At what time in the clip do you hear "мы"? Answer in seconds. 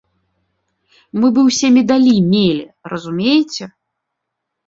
1.23-1.27